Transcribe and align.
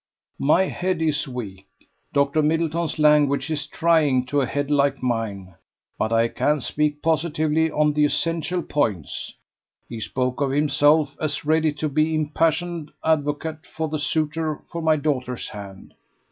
My 0.39 0.63
head 0.63 0.99
is 0.99 1.27
weak. 1.27 1.67
Dr. 2.11 2.41
Middleton's 2.41 2.97
language 2.97 3.51
is 3.51 3.67
trying 3.67 4.25
to 4.25 4.41
a 4.41 4.47
head 4.47 4.71
like 4.71 5.03
mine; 5.03 5.53
but 5.99 6.11
I 6.11 6.27
can 6.27 6.59
speak 6.59 7.03
positively 7.03 7.69
on 7.69 7.93
the 7.93 8.05
essential 8.05 8.63
points: 8.63 9.35
he 9.87 9.99
spoke 9.99 10.41
of 10.41 10.49
himself 10.49 11.15
as 11.21 11.45
ready 11.45 11.71
to 11.73 11.87
be 11.87 12.05
the 12.05 12.15
impassioned 12.15 12.89
advocate 13.05 13.59
of 13.77 13.91
the 13.91 13.99
suitor 13.99 14.63
for 14.71 14.81
my 14.81 14.95
daughter's 14.95 15.49
hand. 15.49 15.93